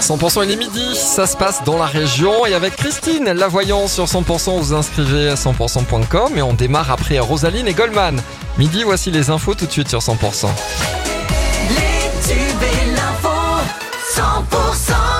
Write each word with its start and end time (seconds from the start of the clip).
100% 0.00 0.44
il 0.44 0.50
est 0.50 0.56
midi, 0.56 0.94
ça 0.94 1.26
se 1.26 1.36
passe 1.36 1.64
dans 1.64 1.78
la 1.78 1.86
région 1.86 2.44
et 2.44 2.54
avec 2.54 2.76
Christine, 2.76 3.32
la 3.32 3.48
voyance 3.48 3.94
sur 3.94 4.04
100%, 4.04 4.58
vous 4.58 4.74
inscrivez 4.74 5.30
à 5.30 5.34
100%.com 5.34 6.36
et 6.36 6.42
on 6.42 6.52
démarre 6.52 6.90
après 6.90 7.18
Rosaline 7.18 7.66
et 7.66 7.74
Goldman. 7.74 8.20
Midi, 8.58 8.82
voici 8.84 9.10
les 9.10 9.30
infos 9.30 9.54
tout 9.54 9.66
de 9.66 9.72
suite 9.72 9.88
sur 9.88 10.00
100%. 10.00 10.46
Les 11.70 12.10
tubes 12.26 12.62
et 12.62 12.90
l'info 12.94 13.28
100% 14.14 15.13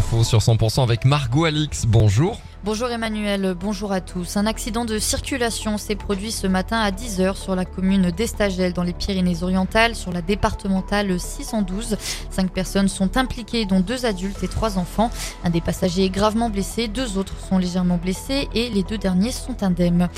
L'info 0.00 0.24
sur 0.24 0.38
100% 0.38 0.82
avec 0.82 1.04
Margot 1.04 1.44
Alix, 1.44 1.84
bonjour. 1.84 2.40
Bonjour 2.64 2.90
Emmanuel, 2.90 3.54
bonjour 3.58 3.92
à 3.92 4.00
tous. 4.00 4.38
Un 4.38 4.46
accident 4.46 4.86
de 4.86 4.98
circulation 4.98 5.76
s'est 5.76 5.94
produit 5.94 6.30
ce 6.30 6.46
matin 6.46 6.78
à 6.78 6.90
10h 6.90 7.36
sur 7.36 7.54
la 7.54 7.66
commune 7.66 8.10
d'Estagel 8.10 8.72
dans 8.72 8.82
les 8.82 8.94
Pyrénées-Orientales, 8.94 9.94
sur 9.94 10.10
la 10.10 10.22
départementale 10.22 11.20
612. 11.20 11.98
Cinq 12.30 12.50
personnes 12.50 12.88
sont 12.88 13.18
impliquées, 13.18 13.66
dont 13.66 13.80
deux 13.80 14.06
adultes 14.06 14.42
et 14.42 14.48
trois 14.48 14.78
enfants. 14.78 15.10
Un 15.44 15.50
des 15.50 15.60
passagers 15.60 16.04
est 16.04 16.10
gravement 16.10 16.48
blessé, 16.48 16.88
deux 16.88 17.18
autres 17.18 17.38
sont 17.38 17.58
légèrement 17.58 17.98
blessés 17.98 18.48
et 18.54 18.70
les 18.70 18.82
deux 18.82 18.98
derniers 18.98 19.32
sont 19.32 19.62
indemnes. 19.62 20.08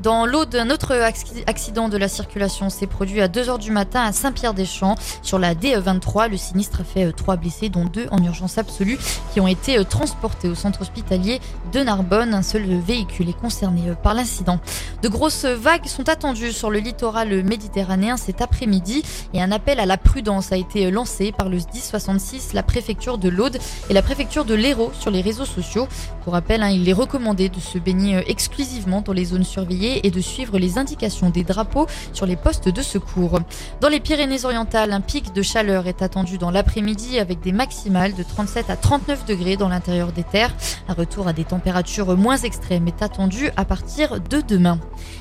Dans 0.00 0.26
l'Aude, 0.26 0.56
un 0.56 0.70
autre 0.70 0.94
accident 1.46 1.88
de 1.88 1.96
la 1.96 2.08
circulation 2.08 2.70
s'est 2.70 2.88
produit 2.88 3.20
à 3.20 3.28
2h 3.28 3.58
du 3.58 3.70
matin 3.70 4.02
à 4.02 4.10
Saint-Pierre-des-Champs. 4.10 4.96
Sur 5.22 5.38
la 5.38 5.54
D23, 5.54 6.28
le 6.28 6.36
sinistre 6.36 6.80
a 6.80 6.84
fait 6.84 7.04
euh, 7.04 7.12
trois 7.12 7.36
blessés, 7.36 7.68
dont 7.68 7.84
deux 7.84 8.08
en 8.10 8.20
urgence 8.24 8.58
absolue, 8.58 8.98
qui 9.32 9.40
ont 9.40 9.46
été 9.46 9.78
euh, 9.78 9.84
transportés 9.84 10.48
au 10.48 10.56
centre 10.56 10.82
hospitalier 10.82 11.40
de 11.72 11.80
Narbonne. 11.80 12.34
Un 12.34 12.42
seul 12.42 12.64
véhicule 12.80 13.28
est 13.28 13.38
concerné 13.38 13.90
euh, 13.90 13.94
par 13.94 14.14
l'incident. 14.14 14.58
De 15.02 15.08
grosses 15.08 15.44
vagues 15.44 15.86
sont 15.86 16.08
attendues 16.08 16.52
sur 16.52 16.70
le 16.70 16.80
littoral 16.80 17.44
méditerranéen 17.44 18.16
cet 18.16 18.40
après-midi 18.40 19.04
et 19.34 19.42
un 19.42 19.52
appel 19.52 19.78
à 19.78 19.86
la 19.86 19.98
prudence 19.98 20.50
a 20.50 20.56
été 20.56 20.90
lancé 20.90 21.30
par 21.30 21.48
le 21.48 21.58
1066, 21.58 22.54
la 22.54 22.62
préfecture 22.64 23.18
de 23.18 23.28
l'Aude 23.28 23.58
et 23.88 23.94
la 23.94 24.02
préfecture 24.02 24.44
de 24.44 24.54
l'Hérault 24.54 24.92
sur 24.98 25.12
les 25.12 25.20
réseaux 25.20 25.44
sociaux. 25.44 25.86
Pour 26.24 26.32
rappel, 26.32 26.62
hein, 26.62 26.70
il 26.70 26.88
est 26.88 26.92
recommandé 26.92 27.48
de 27.48 27.60
se 27.60 27.78
baigner 27.78 28.22
exclusivement 28.28 29.00
dans 29.00 29.12
les 29.12 29.26
zones 29.26 29.44
surveillées 29.44 29.81
et 29.82 30.10
de 30.10 30.20
suivre 30.20 30.58
les 30.58 30.78
indications 30.78 31.30
des 31.30 31.44
drapeaux 31.44 31.86
sur 32.12 32.26
les 32.26 32.36
postes 32.36 32.68
de 32.68 32.82
secours. 32.82 33.40
Dans 33.80 33.88
les 33.88 34.00
Pyrénées-Orientales, 34.00 34.92
un 34.92 35.00
pic 35.00 35.32
de 35.32 35.42
chaleur 35.42 35.86
est 35.86 36.02
attendu 36.02 36.38
dans 36.38 36.50
l'après-midi 36.50 37.18
avec 37.18 37.40
des 37.40 37.52
maximales 37.52 38.14
de 38.14 38.22
37 38.22 38.70
à 38.70 38.76
39 38.76 39.26
degrés 39.26 39.56
dans 39.56 39.68
l'intérieur 39.68 40.12
des 40.12 40.24
terres. 40.24 40.54
Un 40.88 40.94
retour 40.94 41.28
à 41.28 41.32
des 41.32 41.44
températures 41.44 42.16
moins 42.16 42.38
extrêmes 42.38 42.88
est 42.88 43.02
attendu 43.02 43.50
à 43.56 43.64
partir 43.64 44.20
de 44.20 44.40
demain. 44.40 44.78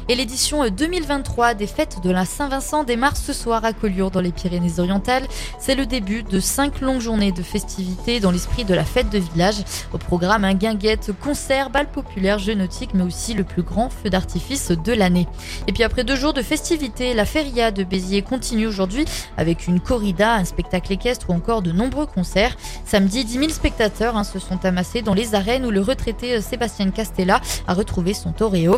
Et 0.09 0.15
l'édition 0.15 0.67
2023 0.69 1.53
des 1.53 1.67
fêtes 1.67 1.97
de 2.03 2.11
la 2.11 2.25
Saint-Vincent 2.25 2.83
démarre 2.83 3.17
ce 3.17 3.33
soir 3.33 3.65
à 3.65 3.73
Collioure 3.73 4.11
dans 4.11 4.21
les 4.21 4.31
Pyrénées-Orientales. 4.31 5.27
C'est 5.59 5.75
le 5.75 5.85
début 5.85 6.23
de 6.23 6.39
cinq 6.39 6.81
longues 6.81 7.01
journées 7.01 7.31
de 7.31 7.43
festivités 7.43 8.19
dans 8.19 8.31
l'esprit 8.31 8.65
de 8.65 8.73
la 8.73 8.85
fête 8.85 9.09
de 9.09 9.17
village. 9.17 9.63
Au 9.93 9.97
programme, 9.97 10.43
un 10.43 10.53
guinguette, 10.53 11.11
concert, 11.19 11.69
bal 11.69 11.89
populaire, 11.89 12.39
jeux 12.39 12.53
nautiques, 12.53 12.93
mais 12.93 13.03
aussi 13.03 13.33
le 13.33 13.43
plus 13.43 13.63
grand 13.63 13.89
feu 13.89 14.09
d'artifice 14.09 14.50
de 14.51 14.91
l'année. 14.91 15.27
Et 15.67 15.71
puis 15.71 15.83
après 15.83 16.03
deux 16.03 16.17
jours 16.17 16.33
de 16.33 16.41
festivités, 16.41 17.13
la 17.13 17.23
feria 17.23 17.71
de 17.71 17.85
Béziers 17.85 18.21
continue 18.21 18.67
aujourd'hui 18.67 19.05
avec 19.37 19.65
une 19.67 19.79
corrida, 19.79 20.33
un 20.33 20.43
spectacle 20.43 20.91
équestre 20.91 21.29
ou 21.29 21.33
encore 21.33 21.61
de 21.61 21.71
nombreux 21.71 22.05
concerts. 22.05 22.57
Samedi, 22.85 23.23
10 23.23 23.33
000 23.33 23.49
spectateurs 23.49 24.17
hein, 24.17 24.25
se 24.25 24.39
sont 24.39 24.65
amassés 24.65 25.01
dans 25.01 25.13
les 25.13 25.35
arènes 25.35 25.65
où 25.65 25.71
le 25.71 25.79
retraité 25.79 26.33
euh, 26.33 26.41
Sébastien 26.41 26.91
Castella 26.91 27.39
a 27.65 27.73
retrouvé 27.73 28.13
son 28.13 28.33
toréo 28.33 28.77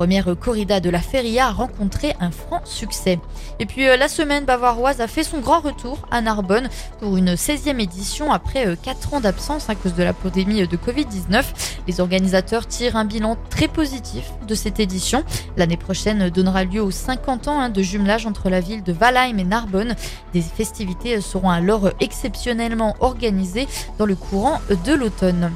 première 0.00 0.34
corrida 0.34 0.80
de 0.80 0.88
la 0.88 1.00
Feria 1.00 1.48
a 1.48 1.50
rencontré 1.50 2.16
un 2.20 2.30
franc 2.30 2.62
succès. 2.64 3.18
Et 3.58 3.66
puis 3.66 3.86
euh, 3.86 3.98
la 3.98 4.08
semaine 4.08 4.46
bavaroise 4.46 5.02
a 5.02 5.06
fait 5.06 5.24
son 5.24 5.40
grand 5.40 5.60
retour 5.60 5.98
à 6.10 6.22
Narbonne 6.22 6.70
pour 7.00 7.18
une 7.18 7.34
16e 7.34 7.78
édition 7.78 8.32
après 8.32 8.78
4 8.82 9.12
euh, 9.12 9.16
ans 9.16 9.20
d'absence 9.20 9.68
à 9.68 9.74
cause 9.74 9.94
de 9.94 10.02
la 10.02 10.14
pandémie 10.14 10.66
de 10.66 10.76
Covid-19. 10.78 11.44
Les 11.86 12.00
organisateurs 12.00 12.66
tirent 12.66 12.96
un 12.96 13.04
bilan 13.04 13.36
très 13.50 13.68
positif 13.68 14.24
de 14.48 14.54
cette 14.54 14.80
édition. 14.80 15.22
L'année 15.58 15.76
prochaine 15.76 16.30
donnera 16.30 16.64
lieu 16.64 16.80
aux 16.80 16.90
50 16.90 17.48
ans 17.48 17.60
hein, 17.60 17.68
de 17.68 17.82
jumelage 17.82 18.24
entre 18.24 18.48
la 18.48 18.60
ville 18.60 18.82
de 18.82 18.94
Valheim 18.94 19.38
et 19.38 19.44
Narbonne. 19.44 19.96
Des 20.32 20.40
festivités 20.40 21.20
seront 21.20 21.50
alors 21.50 21.90
exceptionnellement 22.00 22.96
organisées 23.00 23.68
dans 23.98 24.06
le 24.06 24.16
courant 24.16 24.62
de 24.86 24.94
l'automne. 24.94 25.52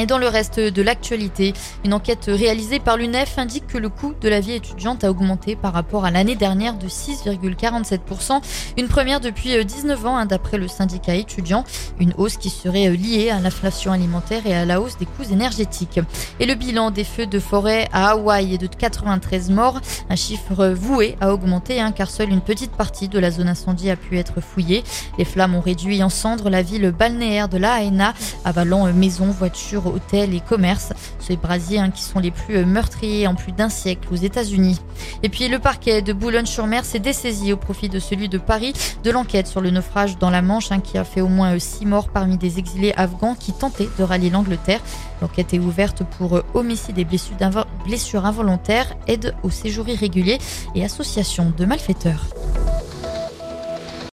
Et 0.00 0.06
dans 0.06 0.18
le 0.18 0.28
reste 0.28 0.60
de 0.60 0.82
l'actualité, 0.82 1.54
une 1.84 1.92
enquête 1.92 2.26
réalisée 2.28 2.78
par 2.78 2.96
l'UNEF 2.96 3.36
indique 3.38 3.66
que 3.66 3.78
le 3.78 3.88
coût 3.88 4.14
de 4.20 4.28
la 4.28 4.38
vie 4.38 4.52
étudiante 4.52 5.02
a 5.02 5.10
augmenté 5.10 5.56
par 5.56 5.72
rapport 5.72 6.04
à 6.04 6.10
l'année 6.10 6.36
dernière 6.36 6.74
de 6.74 6.86
6,47%, 6.86 8.40
une 8.76 8.86
première 8.86 9.20
depuis 9.20 9.64
19 9.64 10.06
ans 10.06 10.16
hein, 10.16 10.26
d'après 10.26 10.56
le 10.56 10.68
syndicat 10.68 11.14
étudiant, 11.14 11.64
une 11.98 12.14
hausse 12.16 12.36
qui 12.36 12.50
serait 12.50 12.90
liée 12.90 13.30
à 13.30 13.40
l'inflation 13.40 13.90
alimentaire 13.90 14.46
et 14.46 14.54
à 14.54 14.64
la 14.64 14.80
hausse 14.80 14.98
des 14.98 15.06
coûts 15.06 15.30
énergétiques. 15.32 16.00
Et 16.38 16.46
le 16.46 16.54
bilan 16.54 16.90
des 16.92 17.04
feux 17.04 17.26
de 17.26 17.40
forêt 17.40 17.88
à 17.92 18.10
Hawaï 18.10 18.54
est 18.54 18.58
de 18.58 18.66
93 18.68 19.50
morts, 19.50 19.80
un 20.10 20.16
chiffre 20.16 20.68
voué 20.68 21.16
à 21.20 21.32
augmenter 21.32 21.80
hein, 21.80 21.90
car 21.90 22.10
seule 22.10 22.30
une 22.30 22.40
petite 22.40 22.72
partie 22.72 23.08
de 23.08 23.18
la 23.18 23.32
zone 23.32 23.48
incendie 23.48 23.90
a 23.90 23.96
pu 23.96 24.18
être 24.18 24.40
fouillée. 24.40 24.84
Les 25.18 25.24
flammes 25.24 25.56
ont 25.56 25.60
réduit 25.60 26.02
en 26.04 26.08
cendres 26.08 26.50
la 26.50 26.62
ville 26.62 26.92
balnéaire 26.92 27.48
de 27.48 27.58
La 27.58 27.82
Haena, 27.82 28.14
avalant 28.44 28.92
maisons, 28.92 29.30
voitures, 29.30 29.87
hôtels 29.88 30.34
et 30.34 30.40
commerces. 30.40 30.92
Ces 31.18 31.36
brasiers 31.36 31.78
hein, 31.78 31.90
qui 31.90 32.02
sont 32.02 32.18
les 32.18 32.30
plus 32.30 32.56
euh, 32.56 32.66
meurtriers 32.66 33.26
en 33.26 33.34
plus 33.34 33.52
d'un 33.52 33.68
siècle 33.68 34.08
aux 34.12 34.16
États-Unis. 34.16 34.80
Et 35.22 35.28
puis 35.28 35.48
le 35.48 35.58
parquet 35.58 36.02
de 36.02 36.12
Boulogne-sur-Mer 36.12 36.84
s'est 36.84 36.98
dessaisi 36.98 37.52
au 37.52 37.56
profit 37.56 37.88
de 37.88 37.98
celui 37.98 38.28
de 38.28 38.38
Paris 38.38 38.72
de 39.04 39.10
l'enquête 39.10 39.46
sur 39.46 39.60
le 39.60 39.70
naufrage 39.70 40.18
dans 40.18 40.30
la 40.30 40.42
Manche 40.42 40.72
hein, 40.72 40.80
qui 40.80 40.98
a 40.98 41.04
fait 41.04 41.20
au 41.20 41.28
moins 41.28 41.54
euh, 41.54 41.58
six 41.58 41.86
morts 41.86 42.08
parmi 42.08 42.36
des 42.36 42.58
exilés 42.58 42.92
afghans 42.96 43.34
qui 43.34 43.52
tentaient 43.52 43.88
de 43.98 44.02
rallier 44.04 44.30
l'Angleterre. 44.30 44.80
L'enquête 45.20 45.54
est 45.54 45.58
ouverte 45.58 46.02
pour 46.04 46.36
euh, 46.36 46.44
homicide 46.54 46.98
et 46.98 47.04
blessures 47.04 48.24
involontaires, 48.24 48.96
aide 49.06 49.34
au 49.42 49.50
séjour 49.50 49.88
irrégulier 49.88 50.38
et 50.74 50.84
association 50.84 51.52
de 51.56 51.64
malfaiteurs. 51.64 52.26